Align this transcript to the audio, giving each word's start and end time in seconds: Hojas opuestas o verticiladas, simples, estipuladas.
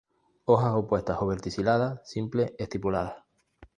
Hojas 0.45 0.73
opuestas 0.73 1.19
o 1.21 1.27
verticiladas, 1.27 2.01
simples, 2.09 2.53
estipuladas. 2.57 3.23